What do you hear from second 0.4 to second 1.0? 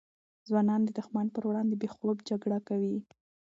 ځوانان د